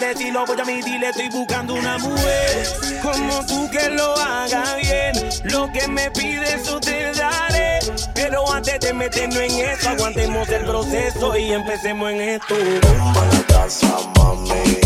de 0.00 0.14
ti, 0.14 0.30
loco, 0.30 0.56
ya 0.56 0.64
mi 0.64 0.80
dile, 0.80 1.10
estoy 1.10 1.28
buscando 1.28 1.74
una 1.74 1.98
mujer 1.98 2.66
como 3.02 3.44
tú 3.46 3.68
que 3.70 3.90
lo 3.90 4.16
haga 4.16 4.76
bien. 4.76 5.12
Lo 5.44 5.70
que 5.72 5.86
me 5.88 6.10
pides, 6.10 6.54
eso 6.54 6.80
te 6.80 7.12
daré. 7.12 7.78
Pero 8.14 8.50
antes 8.50 8.80
de 8.80 8.94
meternos 8.94 9.38
en 9.38 9.50
eso, 9.50 9.90
aguantemos 9.90 10.48
el 10.48 10.64
proceso 10.64 11.36
y 11.36 11.52
empecemos 11.52 12.10
en 12.12 12.20
esto. 12.20 12.54
Toma 12.80 13.26
la 13.26 13.42
casa, 13.54 13.96
mami. 14.16 14.78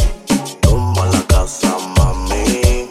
Toma 0.60 1.06
la 1.06 1.22
casa, 1.28 1.76
mami. 1.96 2.90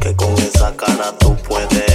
Que 0.00 0.14
con 0.14 0.32
esa 0.38 0.76
cara 0.76 1.16
tú 1.18 1.34
puedes. 1.48 1.91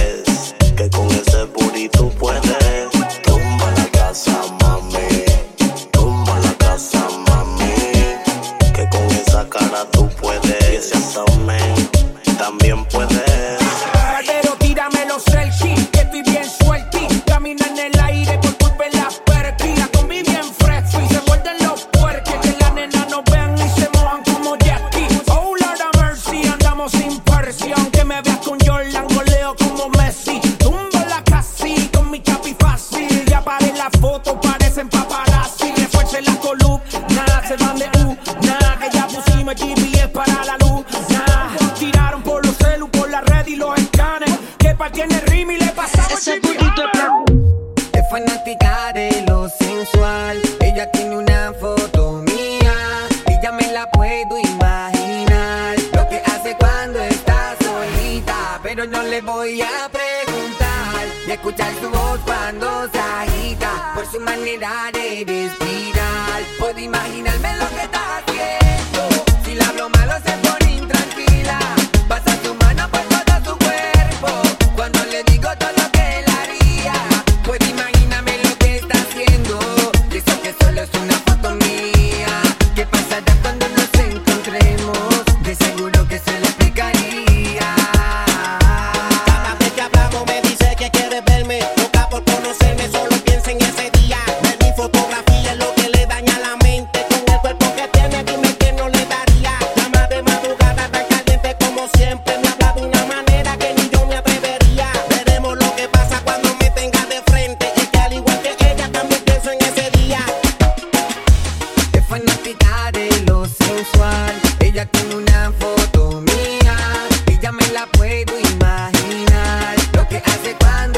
imaginar 118.52 119.76
lo 119.94 120.08
que 120.08 120.16
hace 120.18 120.54
cuando 120.60 120.97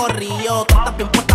corrillo, 0.00 0.64
tú 0.64 0.92
bien 0.96 1.29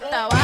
Basta, 0.00 0.39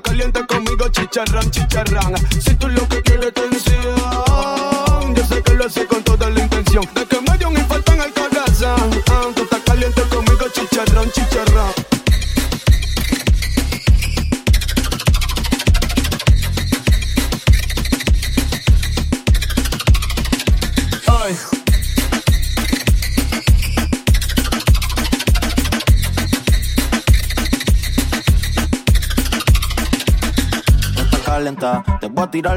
caliente 0.00 0.46
conmigo, 0.46 0.88
chicharrán, 0.90 1.50
chicharrán. 1.50 2.14
Si 2.40 2.54
tú 2.54 2.68
lo 2.68 2.86
que 2.88 3.09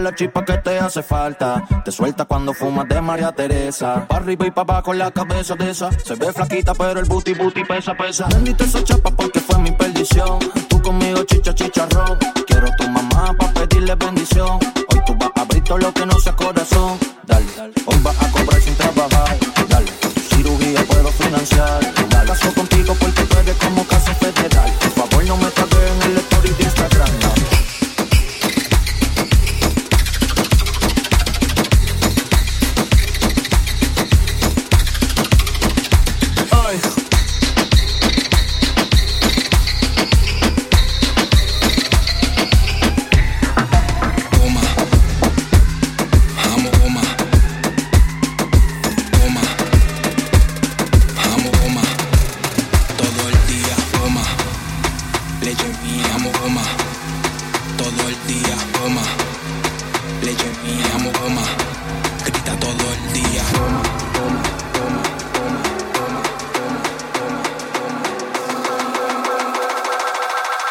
la 0.03 0.13
chispa 0.13 0.43
que 0.43 0.57
te 0.57 0.77
hace 0.79 1.01
falta. 1.01 1.63
Te 1.85 1.91
suelta 1.91 2.25
cuando 2.25 2.53
fumas 2.53 2.87
de 2.89 3.01
María 3.01 3.31
Teresa. 3.31 4.05
Pa' 4.07 4.17
arriba 4.17 4.45
y 4.45 4.51
pa' 4.51 4.61
abajo 4.61 4.93
la 4.93 5.11
cabeza 5.11 5.55
de 5.55 5.71
esa. 5.71 5.89
Se 5.99 6.15
ve 6.15 6.31
flaquita, 6.33 6.73
pero 6.73 6.99
el 6.99 7.05
booty 7.05 7.33
booty 7.33 7.63
pesa, 7.63 7.95
pesa. 7.95 8.27
Bendita 8.27 8.65
esa 8.65 8.83
chapa 8.83 9.11
porque 9.11 9.39
fue 9.39 9.57
mi 9.59 9.71
perdición. 9.71 10.39
Tú 10.67 10.81
conmigo 10.81 11.23
chicha, 11.23 11.55
chicharrón. 11.55 12.17
Quiero 12.45 12.67
tu 12.77 12.87
mamá 12.89 13.33
pa' 13.39 13.53
pedirle 13.53 13.95
bendición. 13.95 14.59
Hoy 14.89 14.99
tú 15.05 15.15
vas 15.15 15.31
a 15.35 15.41
abrir 15.41 15.63
todo 15.63 15.77
lo 15.77 15.93
que 15.93 16.05
no 16.05 16.19
sea 16.19 16.35
corazón. 16.35 16.97
Dale, 17.25 17.45
hoy 17.85 17.97
vas 18.03 18.21
a 18.21 18.31
cobrar 18.31 18.61
sin 18.61 18.75
trabajar. 18.75 19.37
Dale, 19.69 19.91
tu 20.01 20.35
cirugía 20.35 20.83
puedo 20.85 21.09
financiar. 21.11 21.79
Dale. 22.09 22.29
Caso 22.29 22.53
contigo 22.53 22.93
porque 22.99 23.23
tú 23.23 23.37
eres 23.37 23.55
como 23.55 23.83
casa 23.85 24.13
federal. 24.15 24.69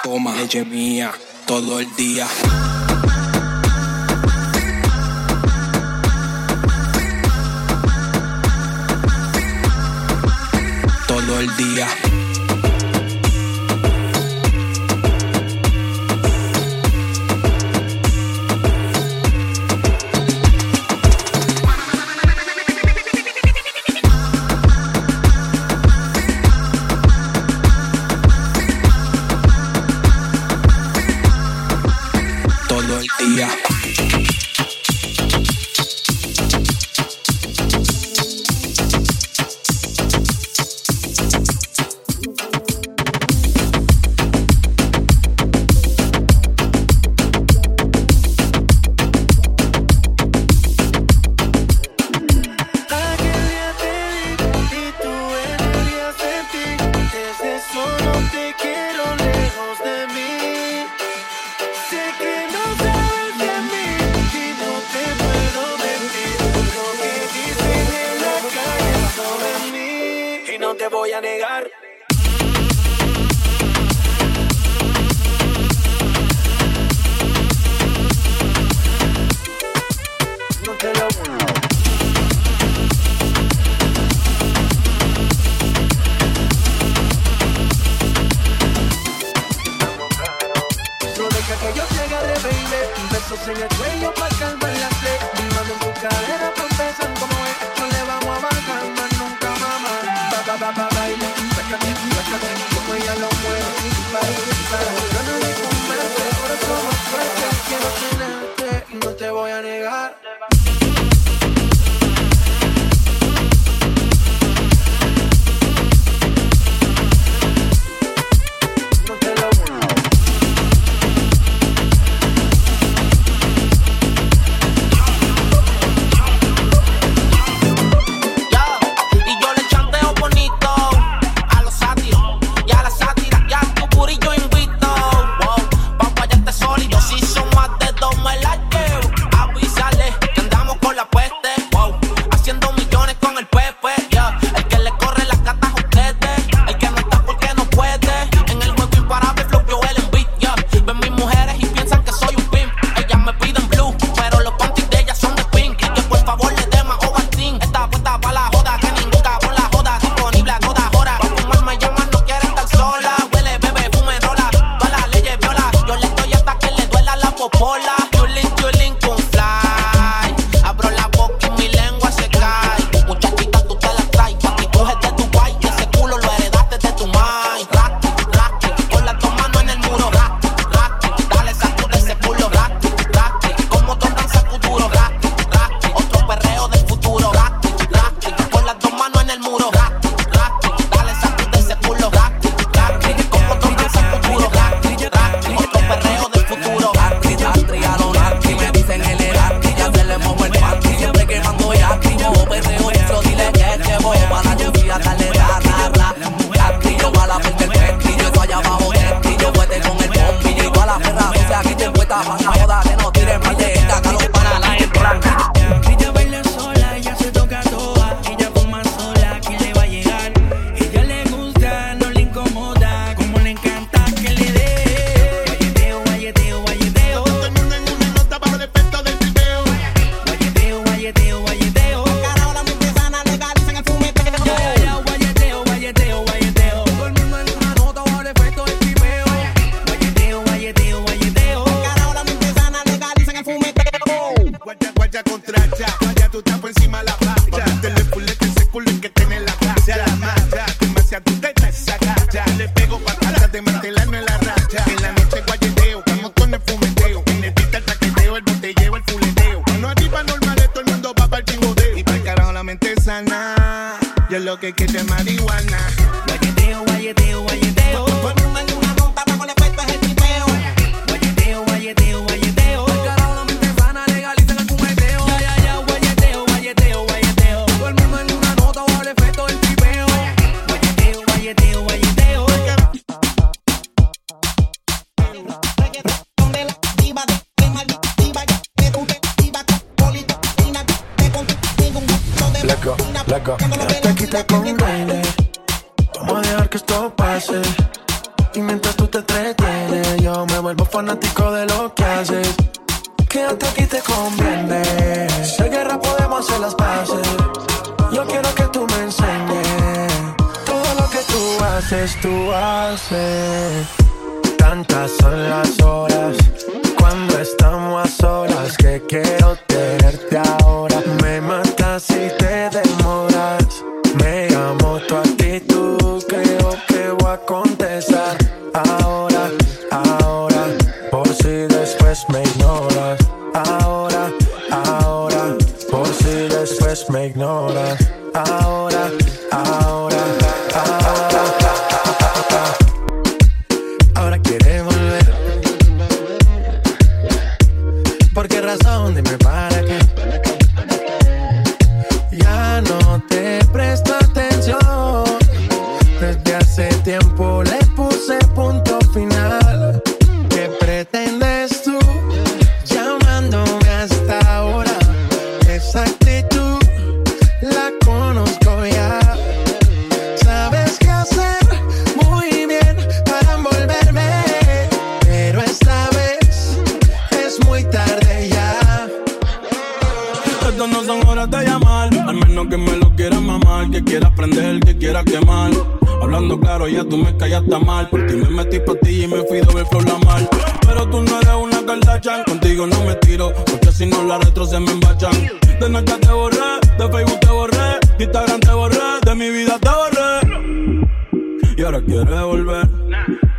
Toma, 0.03 0.35
leche 0.35 0.65
mía, 0.65 1.13
todo 1.47 1.79
el 1.79 1.95
día. 1.95 2.27
Todo 11.07 11.39
el 11.39 11.57
día. 11.57 12.02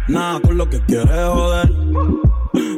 Nada 0.07 0.39
con 0.41 0.57
lo 0.57 0.69
que 0.69 0.81
quieres 0.81 1.27
joder. 1.27 1.71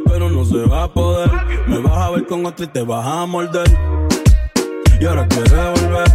Pero 0.06 0.30
no 0.30 0.46
se 0.46 0.64
va 0.68 0.84
a 0.84 0.88
poder. 0.88 1.30
Me 1.68 1.80
vas 1.80 1.98
a 1.98 2.12
ver 2.12 2.28
con 2.28 2.46
otro 2.46 2.66
y 2.66 2.68
te 2.68 2.84
vas 2.84 3.06
a 3.06 3.26
morder. 3.26 3.68
Y 5.00 5.06
ahora 5.06 5.28
quieres 5.28 5.52
volver. 5.52 6.08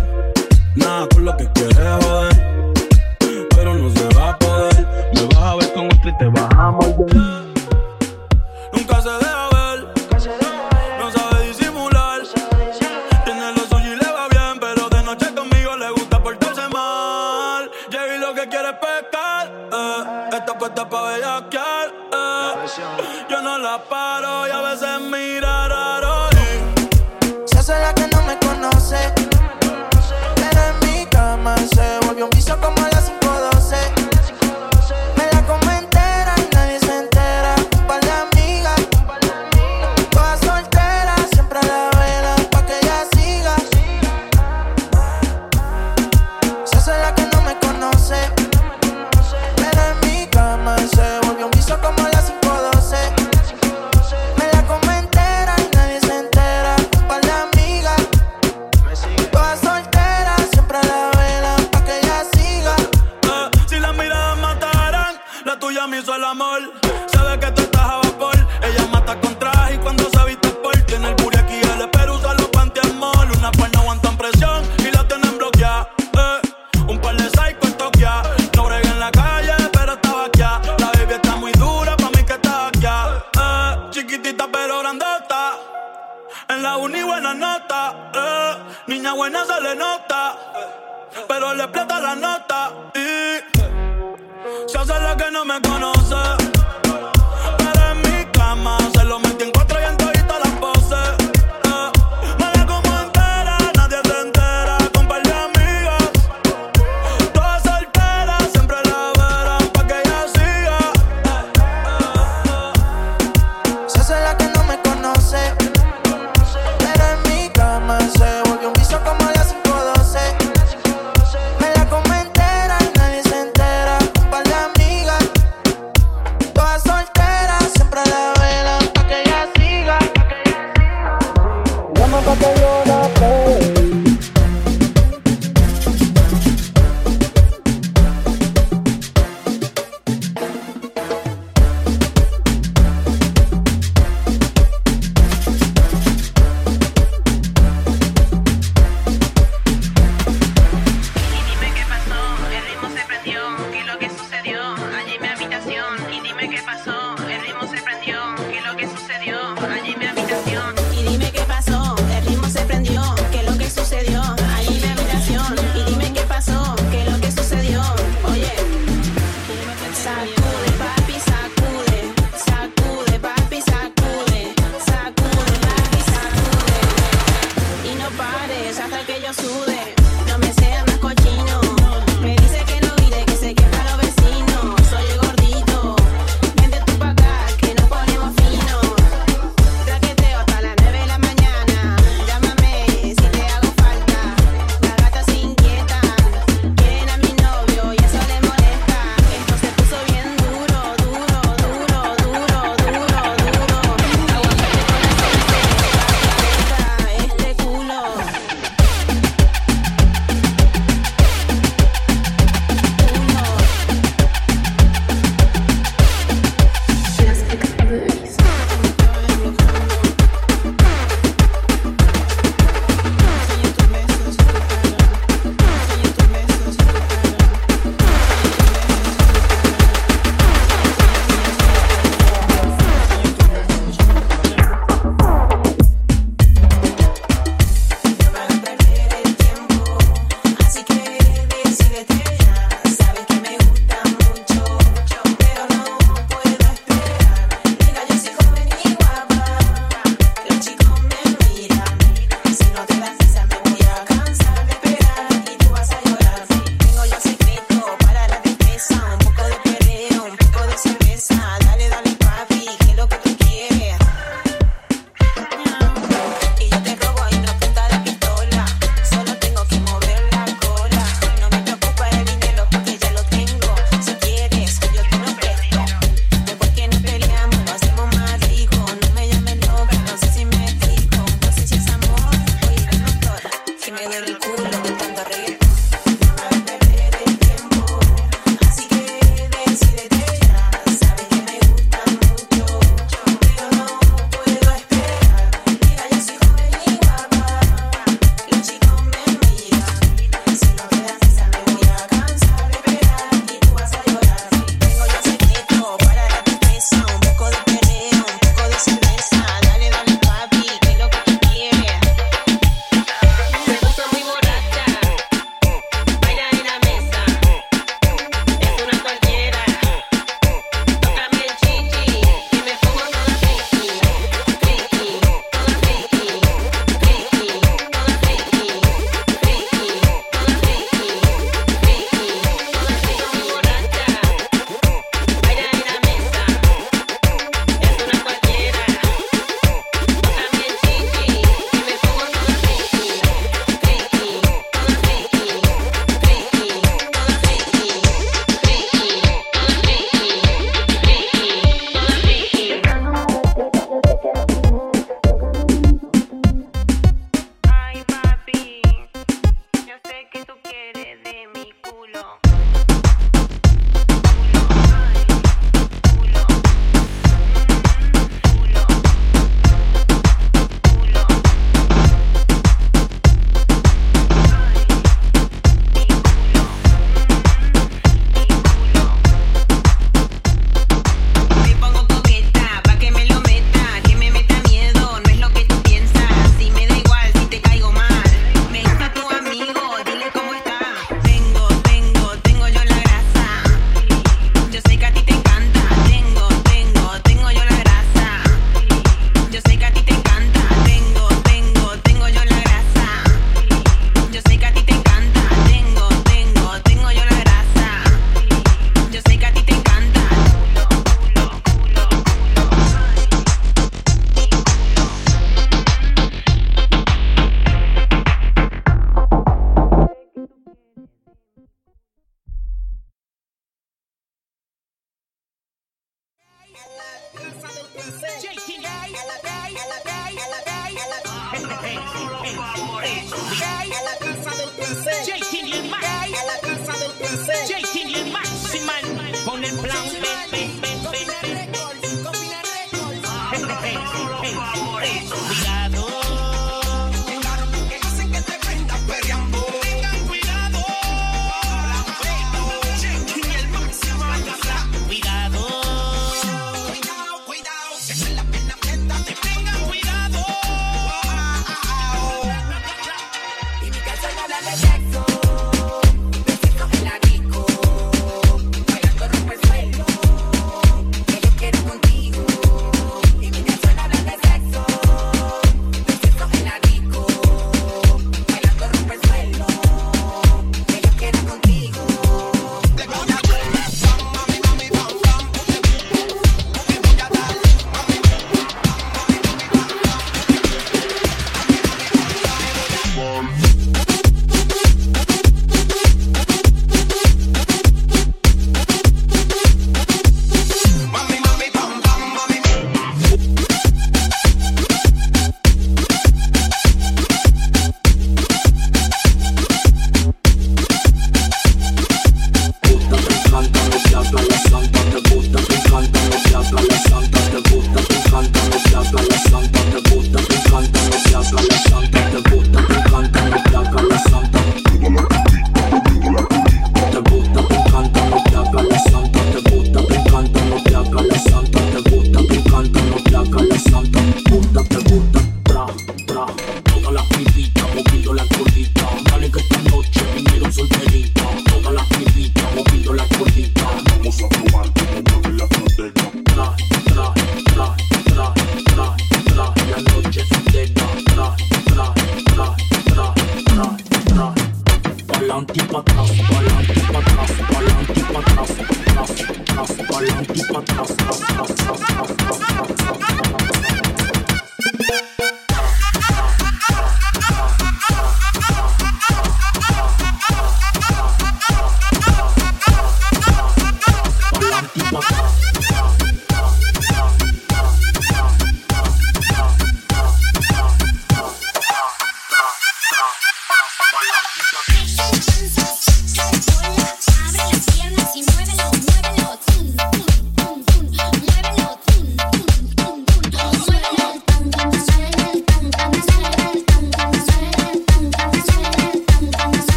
Nada 0.77 1.09
con 1.09 1.25
lo 1.25 1.37
que 1.37 1.51
quieres 1.53 1.77
joder. 1.77 2.77
Pero 3.57 3.75
no 3.75 3.91
se 3.91 4.15
va 4.15 4.31
a 4.31 4.39
poder. 4.39 4.89
Me 5.15 5.27
vas 5.27 5.37
a 5.37 5.57
ver 5.57 5.73
con 5.73 5.87
otro 5.87 6.11
y 6.11 6.17
te 6.19 6.27
vas 6.27 6.49
a 6.57 6.71
morder. 6.71 7.30
pa' 20.91 21.03
bellaquear, 21.09 21.89
eh. 22.13 22.51
Yo 23.31 23.41
no 23.43 23.59
la 23.59 23.79
paro 23.79 24.49
y 24.49 24.51
a 24.51 24.61
veces 24.61 25.01
mira 25.01 25.60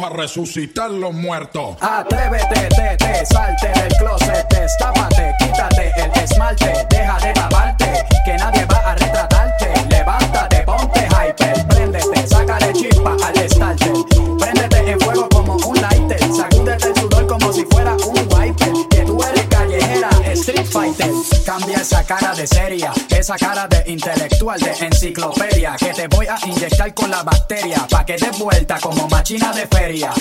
para 0.00 0.16
resucitar 0.16 0.90
los 0.90 1.12
muertos. 1.12 1.76
Atrévete, 1.80 2.68
te, 2.68 2.96
te, 2.96 3.26
salte 3.26 3.68
del 3.68 3.92
closet, 3.98 4.48
destápate, 4.48 5.34
quítate 5.38 5.92
el 5.96 6.22
esmalte, 6.22 6.86
deja 6.88 7.18
de 7.18 7.34
lavarte, 7.34 8.06
que 8.24 8.36
nadie 8.36 8.64
va 8.64 8.78
a 8.78 8.94
retratarte. 8.94 9.29
Esa 21.80 22.04
cara 22.04 22.34
de 22.34 22.46
seria, 22.46 22.92
esa 23.08 23.36
cara 23.36 23.66
de 23.66 23.90
intelectual, 23.90 24.60
de 24.60 24.70
enciclopedia. 24.84 25.76
Que 25.78 25.92
te 25.94 26.08
voy 26.08 26.26
a 26.26 26.36
inyectar 26.46 26.92
con 26.94 27.10
la 27.10 27.22
bacteria, 27.22 27.86
pa' 27.90 28.04
que 28.04 28.16
des 28.16 28.38
vuelta 28.38 28.78
como 28.80 29.08
machina 29.08 29.52
de 29.52 29.66
feria. 29.66 30.12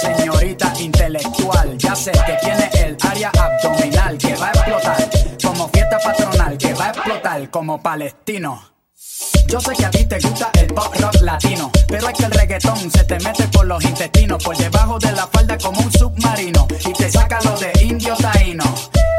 Señorita 0.00 0.72
intelectual, 0.78 1.76
ya 1.78 1.94
sé 1.94 2.12
que 2.12 2.36
tiene 2.40 2.70
el 2.74 2.96
área 3.00 3.30
abdominal 3.38 4.16
que 4.16 4.34
va 4.36 4.48
a 4.48 4.52
explotar 4.52 5.10
como 5.44 5.68
fiesta 5.68 5.98
patronal, 5.98 6.56
que 6.56 6.74
va 6.74 6.86
a 6.86 6.90
explotar 6.90 7.50
como 7.50 7.82
palestino. 7.82 8.71
Yo 9.46 9.60
sé 9.60 9.72
que 9.74 9.84
a 9.84 9.90
ti 9.90 10.04
te 10.04 10.18
gusta 10.18 10.50
el 10.54 10.66
pop 10.68 10.94
rock 10.98 11.20
latino, 11.20 11.70
pero 11.86 12.08
es 12.08 12.18
que 12.18 12.24
el 12.24 12.30
reggaetón 12.30 12.90
se 12.90 13.04
te 13.04 13.18
mete 13.20 13.46
por 13.48 13.66
los 13.66 13.84
intestinos, 13.84 14.42
por 14.42 14.56
debajo 14.56 14.98
de 14.98 15.12
la 15.12 15.26
falda 15.26 15.58
como 15.58 15.80
un 15.80 15.92
submarino, 15.92 16.66
y 16.86 16.92
te 16.92 17.10
saca 17.10 17.38
lo 17.44 17.58
de 17.58 17.72
indio 17.82 18.14
taíno. 18.16 18.64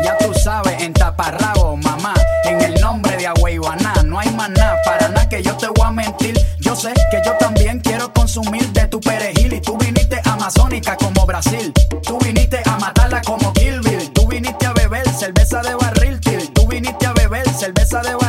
Ya 0.04 0.18
tú 0.18 0.34
sabes, 0.34 0.82
en 0.82 0.94
taparrabo, 0.94 1.78
mamá, 1.78 2.14
en 2.46 2.62
el 2.62 2.82
nombre 2.82 3.16
de 3.16 3.28
Agüeyuaná, 3.28 3.94
no 4.06 4.20
hay 4.20 4.32
más 4.32 4.50
nada, 4.50 4.82
para 4.84 5.08
nada 5.10 5.30
que 5.30 5.44
yo 5.44 5.56
te 5.56 5.68
voy 5.68 5.86
a 5.86 5.92
mentir. 5.92 6.40
Yo 6.60 6.76
sé 6.76 6.94
que 7.12 7.22
yo 7.24 7.34
también 7.38 7.80
quiero 7.80 8.12
consumir 8.12 8.68
de 8.74 8.88
tu 8.88 9.00
perejil, 9.00 9.54
y 9.54 9.62
tú 9.62 9.78
viniste 9.78 10.20
amazónica 10.26 10.98
como 10.98 11.26
Brasil, 11.28 11.72
tú 12.02 12.18
viniste 12.20 12.62
a 12.66 12.78
matarla 12.80 13.22
como 13.22 13.54
Kill 13.54 13.80
Bill, 13.82 14.12
tú 14.14 14.28
viniste 14.28 14.66
a 14.66 14.74
beber 14.74 15.08
cerveza 15.10 15.62
de 15.62 15.76
barril, 15.76 16.20
til. 16.20 16.52
tú 16.54 16.68
viniste 16.68 17.06
a 17.06 17.14
beber 17.14 17.48
cerveza 17.50 18.02
de 18.02 18.16
barril, 18.16 18.23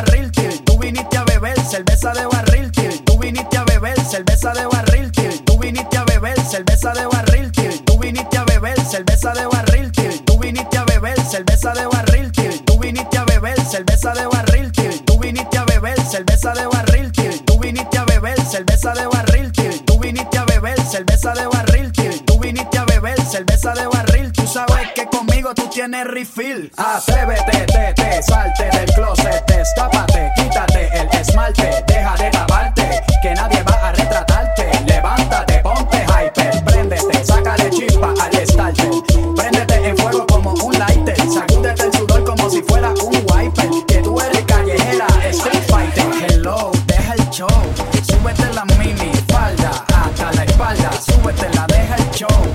cerveza 1.75 2.13
de 2.13 2.25
barril, 2.27 2.71
til. 2.71 3.05
tú 3.05 3.19
viniste 3.19 3.59
a 3.59 3.65
beber 3.65 3.99
cerveza 4.09 4.53
de 4.53 4.65
barril, 4.67 5.11
til. 5.11 5.45
tú 5.45 5.59
viniste 5.59 5.99
a 5.99 6.05
beber 6.05 6.39
cerveza 6.49 6.93
de 6.93 7.05
barril, 7.07 7.51
til. 7.51 7.85
tú 7.85 7.99
viniste 7.99 8.39
a 8.39 8.45
beber 8.45 8.79
cerveza 8.87 9.33
de 9.33 9.45
barril, 9.47 9.91
til. 9.91 10.25
tú 10.25 10.39
viniste 10.39 10.79
a 10.79 10.85
beber 10.85 11.19
cerveza 11.29 11.75
de 11.75 11.87
barril, 11.89 12.31
til. 12.31 12.65
tú 12.65 12.79
viniste 12.79 13.19
a 13.19 13.25
beber 13.25 13.59
cerveza 13.67 14.15
de 14.15 14.27
barril, 14.29 14.71
til. 14.71 15.05
tú 15.05 15.19
viniste 15.19 15.59
a 15.59 15.65
beber 15.65 15.99
cerveza 16.13 16.55
de 16.55 16.67
barril, 16.69 17.11
til. 17.11 17.45
tú 17.45 17.59
viniste 17.59 17.99
a 17.99 18.05
beber 18.05 18.39
cerveza 18.53 18.95
de 18.95 19.07
barril, 19.09 19.53
til. 19.53 19.85
tú 19.85 19.99
viniste 19.99 20.39
a 20.39 20.45
beber 20.45 20.81
cerveza 20.93 21.35
de 21.35 21.47
barril, 21.49 21.93
til. 21.93 22.25
tú 22.25 22.39
viniste 22.39 22.79
a 22.79 22.85
beber 22.85 23.21
cerveza 23.27 23.75
de 23.75 23.87
barril, 23.89 24.33
tú 24.33 24.47
sabes 24.47 24.93
que 24.95 25.07
conmigo 25.07 25.53
tú 25.55 25.69
tienes 25.75 26.07
refill. 26.07 26.71
Atrévete, 26.77 27.67
te, 27.67 27.95
te, 27.95 28.23
salte 28.23 28.65
del 28.71 28.95
closet, 28.95 29.45
destápate, 29.49 30.31
quítate 30.37 30.74
esmalte, 31.29 31.85
deja 31.87 32.17
de 32.17 32.31
lavarte, 32.33 33.03
que 33.23 33.35
nadie 33.35 33.63
va 33.63 33.89
a 33.89 33.93
retratarte. 33.93 34.71
Levántate, 34.87 35.61
ponte 35.61 36.05
hyper, 36.05 36.65
préndete, 36.65 37.25
sácale 37.25 37.71
chispa 37.71 38.13
al 38.21 38.35
estarte. 38.35 38.89
Préndete 39.37 39.89
en 39.89 39.97
fuego 39.97 40.27
como 40.27 40.53
un 40.53 40.79
lighter, 40.79 41.17
sacúdete 41.17 41.83
el 41.83 41.93
sudor 41.93 42.25
como 42.25 42.51
si 42.51 42.63
fuera 42.63 42.91
un 42.91 43.17
wiper. 43.31 43.71
Que 43.87 43.99
tú 43.99 44.21
eres 44.21 44.45
callejera, 44.45 45.07
street 45.31 45.65
fighter. 45.69 46.07
Hello, 46.29 46.71
deja 46.87 47.15
el 47.15 47.31
show, 47.31 47.49
súbete 48.03 48.53
la 48.55 48.65
mini 48.79 49.11
falda 49.29 49.85
hasta 49.95 50.33
la 50.33 50.45
espalda, 50.45 50.91
súbete 50.93 51.49
la 51.55 51.67
deja 51.67 51.97
el 51.97 52.11
show 52.11 52.54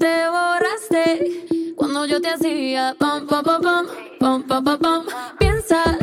te 0.00 0.28
borraste 0.30 1.74
cuando 1.76 2.06
yo 2.06 2.20
te 2.22 2.30
hacía 2.30 2.96
pam 2.98 3.26
pam 3.26 3.44
pam 3.44 3.60
pam 3.62 3.86
pam 4.18 4.42
pam 4.42 4.64
pam. 4.64 4.78
pam. 4.78 5.04
Piensa 5.38 5.99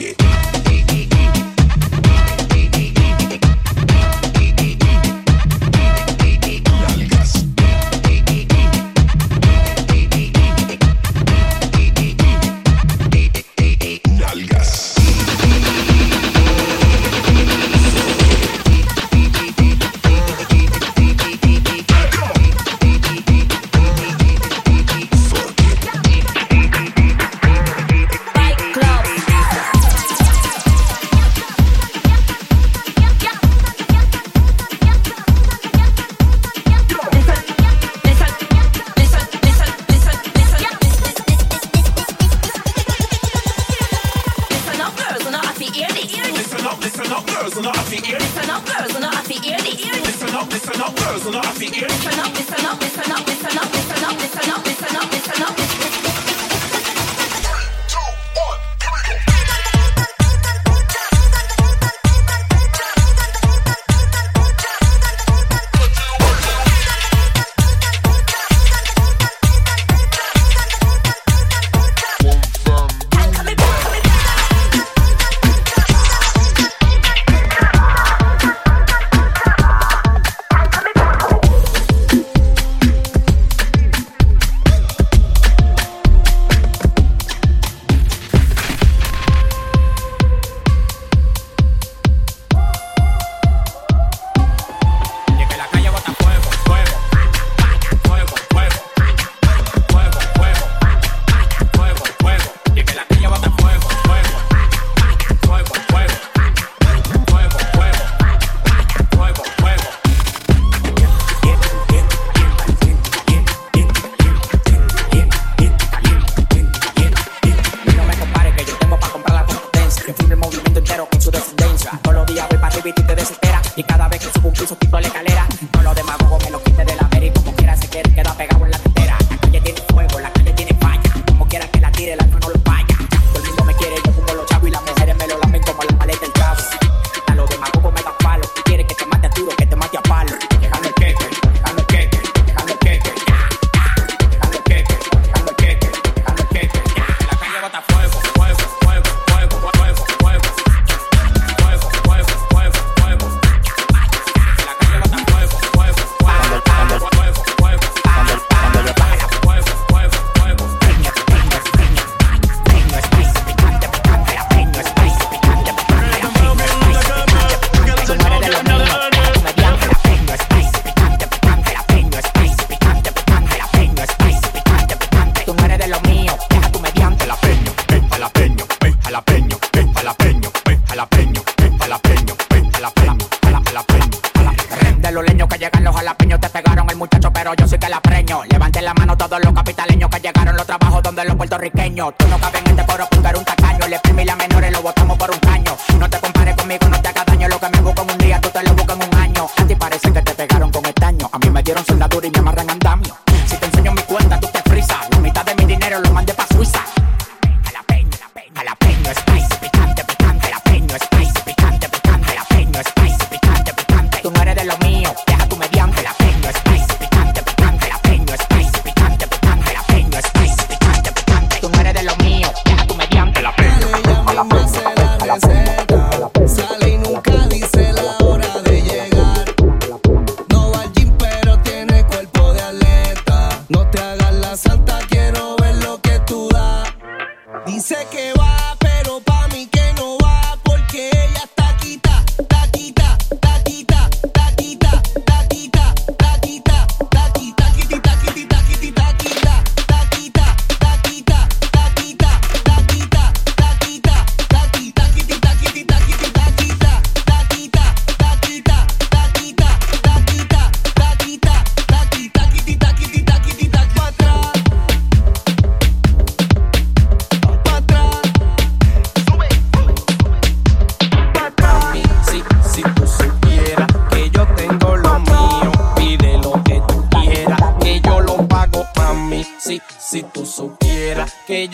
it. 0.00 0.57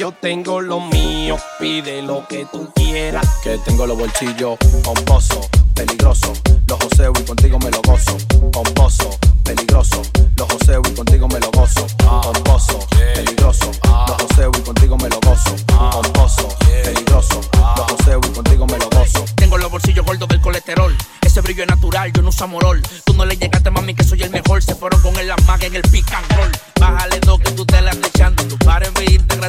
Yo 0.04 0.12
tengo 0.12 0.60
lo 0.60 0.80
mío. 0.80 1.38
Pide 1.58 2.02
lo 2.02 2.28
que 2.28 2.44
tú 2.52 2.70
quieras. 2.74 3.26
Que 3.42 3.56
tengo 3.64 3.86
los 3.86 3.96
bolsillos 3.96 4.58
pomposo, 4.82 5.40
peligroso. 5.72 6.30
Los 6.68 6.78
joseo 6.78 7.12
y 7.18 7.22
contigo 7.22 7.58
me 7.58 7.70
lo 7.70 7.80
gozo. 7.80 8.18
Pomposo, 8.52 9.18
peligroso. 9.44 10.02
Los 10.36 10.52
joseo 10.52 10.82
y 10.86 10.94
contigo 10.94 11.26
me 11.28 11.40
lo 11.40 11.50
gozo. 11.52 11.86
Pomposo, 11.96 12.78
peligroso. 12.90 13.70
Los 13.82 14.22
joseo 14.22 14.50
y 14.58 14.60
contigo 14.60 14.98
me 14.98 15.08
lo 15.08 15.20
gozo. 15.20 15.56
Pomposo, 15.68 16.48
peligroso. 16.58 17.40
Los 17.54 17.92
joseo 17.92 18.20
y 18.22 18.28
contigo 18.28 18.66
me 18.66 18.78
lo 18.78 18.90
gozo. 18.90 19.24
Tengo 19.36 19.56
los 19.56 19.70
bolsillos 19.70 20.04
gordos 20.04 20.28
del 20.28 20.40
colesterol. 20.42 20.94
Ese 21.22 21.40
brillo 21.40 21.62
es 21.62 21.68
natural, 21.70 22.12
yo 22.12 22.20
no 22.20 22.28
uso 22.28 22.44
amorol. 22.44 22.82
Tú 23.06 23.14
no 23.14 23.24
le 23.24 23.38
llegaste, 23.38 23.70
mami, 23.70 23.94
que 23.94 24.04
soy 24.04 24.22
el 24.22 24.30
mejor. 24.30 24.62
Se 24.62 24.74
fueron 24.74 25.00
con 25.00 25.16
el 25.16 25.32
maga 25.46 25.66
en 25.66 25.76
el 25.76 25.82
pick 25.82 26.12
and 26.12 26.30
roll. 26.36 26.52
Bájale 26.78 27.20
dos 27.20 27.40
que 27.40 27.50
tú 27.52 27.64
te 27.64 27.73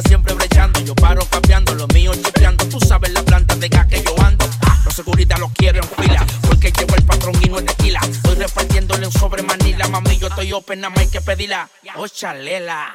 siempre 0.02 0.34
brechando. 0.34 0.80
Yo 0.80 0.94
paro 0.94 1.24
cambiando, 1.26 1.74
lo 1.74 1.86
mío 1.88 2.12
chipeando. 2.14 2.66
Tú 2.68 2.78
sabes 2.80 3.12
la 3.12 3.22
planta 3.22 3.54
de 3.56 3.68
gas 3.68 3.86
que 3.86 4.02
yo 4.02 4.14
ando. 4.22 4.48
Ah, 4.66 4.78
Los 4.84 4.94
seguridad 4.94 5.38
los 5.38 5.50
quiero 5.52 5.80
en 5.82 5.88
fila. 6.04 6.26
Porque 6.42 6.72
llevo 6.72 6.94
el 6.94 7.04
patrón 7.04 7.34
y 7.42 7.48
no 7.48 7.58
es 7.58 7.66
tequila. 7.66 8.00
Estoy 8.00 8.34
repartiéndole 8.36 9.06
un 9.06 9.12
sobre 9.12 9.42
manila. 9.42 9.88
Mami, 9.88 10.18
yo 10.18 10.28
estoy 10.28 10.52
open, 10.52 10.80
nada 10.80 10.90
más 10.90 11.00
hay 11.00 11.08
que 11.08 11.20
pedirla. 11.20 11.68
Oh, 11.96 12.08
chalela. 12.08 12.94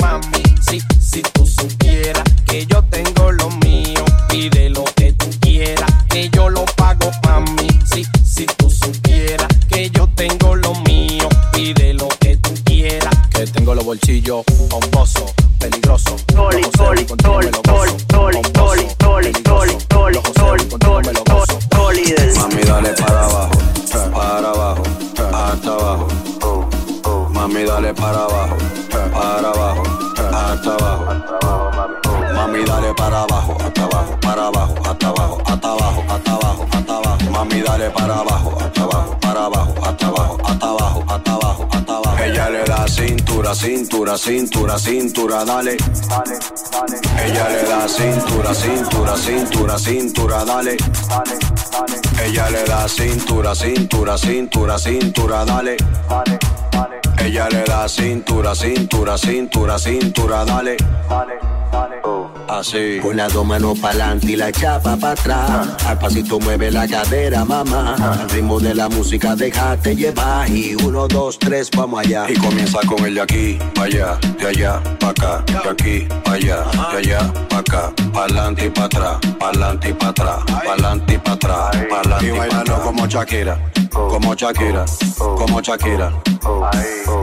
Mami, 0.00 0.42
si, 0.68 0.80
si 1.00 1.22
tú 1.22 1.46
supieras 1.46 2.24
que 2.46 2.66
yo 2.66 2.84
tengo 2.84 3.32
lo 3.32 3.50
mío, 3.50 4.04
pide 4.28 4.70
lo 4.70 4.84
que 4.84 5.12
tú 5.12 5.28
quieras, 5.40 5.90
que 6.08 6.30
yo 6.30 6.48
lo 6.48 6.64
pago, 6.76 7.10
mami. 7.24 7.68
Si, 7.92 8.04
si 8.24 8.46
tú 8.46 8.70
supieras 8.70 9.48
que 9.68 9.90
yo 9.90 10.06
tengo 10.14 10.54
lo 10.54 10.74
mío, 10.76 11.28
pide 11.52 11.94
lo 11.94 12.08
que. 12.20 12.27
Que 13.38 13.46
tengo 13.46 13.72
los 13.72 13.84
bolsillos 13.84 14.44
pomposo, 14.68 15.24
peligroso. 15.60 16.16
Me 16.26 16.60
lo 16.60 17.62
gozo. 17.62 17.96
Pomposo, 18.32 18.96
peligroso. 19.22 19.78
Los 20.10 20.26
joseo 20.26 20.56
y 20.56 20.64
contigo 20.64 21.00
me 21.04 21.12
lo 21.12 21.22
gozo. 21.22 21.58
Mami, 21.70 22.62
dale 22.64 22.92
para 22.94 23.24
abajo, 23.26 23.58
para 24.12 24.48
abajo, 24.50 24.82
hasta 25.32 25.72
abajo. 25.72 26.08
Mami, 27.30 27.62
dale 27.64 27.94
para 27.94 28.24
abajo, 28.24 28.56
para 28.90 29.48
abajo, 29.50 29.82
hasta 30.16 30.74
abajo. 30.74 31.04
Mami, 32.34 32.64
dale 32.64 32.92
para 32.94 33.22
abajo, 33.22 33.56
hasta 33.60 33.84
abajo, 33.84 34.18
para 34.20 34.46
abajo, 34.48 34.74
hasta 34.84 35.08
abajo, 35.08 35.42
hasta 35.46 35.68
abajo, 35.70 36.04
hasta 36.08 36.32
abajo, 36.32 36.66
hasta 36.72 36.96
abajo. 36.96 37.30
Mami, 37.30 37.60
dale 37.60 37.90
para 37.90 38.14
abajo, 38.18 38.58
hasta 38.60 38.82
abajo, 38.82 39.16
para 39.20 39.44
abajo, 39.44 39.74
hasta 39.84 40.06
abajo, 40.08 40.38
hasta 40.44 40.66
abajo, 40.66 41.04
hasta 41.08 41.32
abajo, 41.32 41.68
hasta 41.70 41.96
abajo. 41.96 42.18
Ella 42.24 42.50
le 42.50 42.64
da 42.64 42.88
cintura, 43.38 43.54
cintura, 43.54 44.16
cintura, 44.16 44.78
cintura, 44.78 45.44
dale. 45.44 45.76
Ella 47.16 47.48
le 47.48 47.62
da 47.62 47.86
cintura, 47.86 48.52
cintura, 48.52 49.16
cintura, 49.16 49.78
cintura, 49.78 50.42
dale. 50.42 50.76
Ella 52.16 52.48
le 52.48 52.62
da 52.64 52.88
cintura, 52.88 53.54
cintura, 53.54 54.16
cintura, 54.16 54.76
cintura, 54.76 55.44
dale. 55.44 55.76
Ella 57.20 57.48
le 57.48 57.64
da 57.64 57.88
cintura, 57.88 58.54
cintura, 58.54 59.18
cintura, 59.18 59.78
cintura, 59.78 60.44
dale. 60.44 60.76
Así. 62.48 62.98
Con 63.02 63.16
las 63.16 63.32
dos 63.34 63.44
manos 63.44 63.78
pa'lante 63.78 64.32
y 64.32 64.36
la 64.36 64.50
chapa 64.50 64.96
para 64.96 65.12
atrás. 65.12 65.68
Al 65.86 65.98
pasito 65.98 66.40
mueve 66.40 66.70
la 66.70 66.88
cadera, 66.88 67.44
mamá. 67.44 67.94
Al 67.94 68.30
ritmo 68.30 68.58
de 68.58 68.74
la 68.74 68.88
música 68.88 69.36
déjate 69.36 69.94
llevar. 69.94 70.48
Y 70.48 70.74
uno, 70.82 71.06
dos, 71.06 71.38
tres, 71.38 71.70
vamos 71.76 72.00
allá. 72.00 72.24
Y 72.28 72.34
comienza 72.36 72.80
con 72.86 73.04
el 73.04 73.14
de 73.14 73.20
aquí, 73.20 73.58
pa' 73.74 73.84
allá, 73.84 74.18
de 74.38 74.46
allá, 74.48 74.82
pa' 74.98 75.10
acá, 75.10 75.44
de 75.46 75.68
aquí, 75.68 76.08
pa' 76.24 76.32
allá, 76.32 76.64
de 76.92 76.98
allá, 76.98 77.32
pa' 77.48 77.58
acá, 77.58 77.92
pa'lante 78.12 78.66
y 78.66 78.70
pa' 78.70 78.84
atrás, 78.84 79.18
pa'lante 79.38 79.90
y 79.90 79.92
pa' 79.92 80.08
atrás, 80.08 80.38
pa'lante 80.64 81.14
y 81.14 81.18
pa' 81.18 81.32
atrás, 81.32 81.76
pa'lante 81.90 82.26
y 82.26 82.30
bailalo 82.30 82.82
como 82.82 83.06
Shakira, 83.06 83.60
como 84.10 84.34
Shakira, 84.34 84.84
como 85.18 85.60
Shakira. 85.60 86.12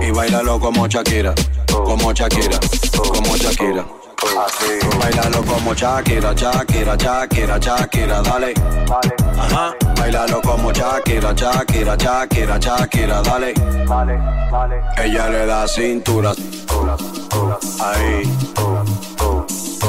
Y 0.01 0.11
bailalo 0.11 0.59
como 0.59 0.87
Shakira, 0.87 1.33
como 1.67 2.13
Shakira, 2.13 2.59
como 2.97 3.35
Shakira. 3.37 3.85
Bailalo 4.99 5.43
como 5.43 5.73
Shakira, 5.73 6.33
Shakira, 6.33 6.95
Shakira, 6.95 7.57
Shakira, 7.59 8.21
dale. 8.21 8.53
Ajá. 9.37 9.73
Bailalo 9.97 10.41
como 10.41 10.71
Shakira, 10.71 11.33
Shakira, 11.33 11.95
Shakira, 11.95 12.57
Shakira, 12.59 13.21
dale. 13.21 13.53
Ella 14.97 15.29
le 15.29 15.45
da 15.45 15.67
cintura. 15.67 16.33
Ahí. 17.79 18.23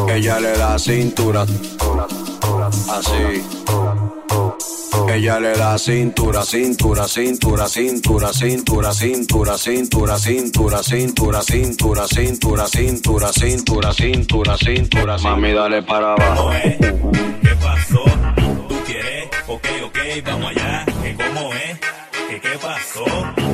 Ella 0.09 0.41
le 0.41 0.57
da 0.59 0.79
cintura. 0.79 1.47
Así. 2.89 3.43
Ella 5.09 5.39
le 5.41 5.53
da 5.57 5.79
cintura, 5.79 6.43
cintura, 6.45 7.07
cintura, 7.07 7.69
cintura, 7.69 8.33
cintura, 8.33 8.93
cintura, 8.93 8.93
cintura, 8.93 10.19
cintura, 10.19 10.19
cintura, 10.19 10.83
cintura, 10.83 11.43
cintura, 11.43 12.67
cintura, 12.69 13.33
cintura, 13.33 13.93
cintura, 13.93 14.57
cintura. 14.57 15.19
Mami, 15.19 15.53
dale 15.53 15.83
para 15.83 16.13
abajo. 16.13 16.51
¿Qué 16.61 17.55
pasó? 17.63 18.05
¿Tú 18.69 18.75
quieres? 18.85 19.29
Ok, 19.47 19.67
ok, 19.85 19.99
vamos 20.25 20.51
allá. 20.51 20.85
¿Qué 21.03 21.17
cómo 21.17 21.53
es? 21.55 21.79
¿Qué 22.29 22.41
qué 22.41 22.59
pasó? 22.61 23.46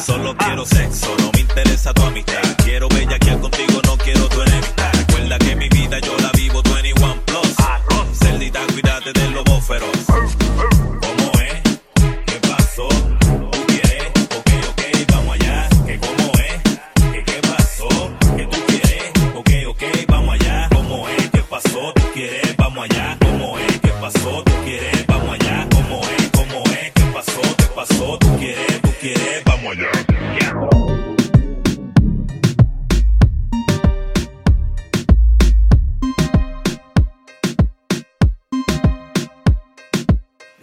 Solo 0.00 0.34
quiero 0.34 0.64
sexo. 0.64 1.14
No 1.18 1.29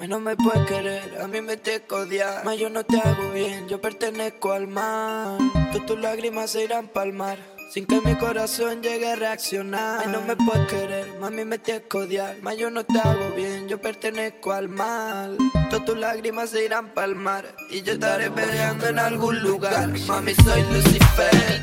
No 0.08 0.22
me 0.22 0.38
puedes 0.38 0.66
querer, 0.68 1.20
a 1.22 1.28
mí 1.28 1.42
me 1.42 1.58
que 1.58 1.82
odiar. 1.94 2.46
Mas 2.46 2.58
yo 2.58 2.70
no 2.70 2.86
te 2.86 2.98
hago 2.98 3.30
bien, 3.34 3.68
yo 3.68 3.82
pertenezco 3.82 4.54
al 4.54 4.66
mal. 4.68 5.38
Que 5.74 5.82
tus 5.82 6.00
lágrimas 6.00 6.52
se 6.52 6.64
irán 6.64 6.88
pa'l 6.88 7.12
mar. 7.12 7.38
Sin 7.74 7.86
que 7.86 8.00
mi 8.00 8.16
corazón 8.16 8.82
llegue 8.82 9.12
a 9.12 9.18
reaccionar. 9.18 10.08
No 10.08 10.22
me 10.22 10.38
puedes 10.38 10.66
querer, 10.70 11.20
mami 11.20 11.44
me 11.44 11.58
tienes 11.58 11.84
que 11.90 11.98
odiar. 11.98 12.38
Yo 12.58 12.70
no 12.70 12.86
te 12.86 12.98
hago 13.00 13.32
bien, 13.36 13.68
yo 13.68 13.82
pertenezco 13.82 14.54
al 14.54 14.70
mal. 14.70 15.38
Todas 15.70 15.84
tus 15.84 15.98
lágrimas 15.98 16.52
se 16.52 16.64
irán 16.64 16.94
pa'l 16.94 17.16
mar. 17.16 17.44
Y 17.70 17.82
yo 17.82 17.94
estaré 17.94 18.32
peleando 18.32 18.88
en 18.88 19.00
algún 19.00 19.44
lugar. 19.44 19.90
Mami, 20.08 20.34
soy 20.36 20.64
Lucifer. 20.72 21.62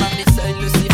Mami, 0.00 0.24
soy 0.34 0.52
Lucifer. 0.60 0.86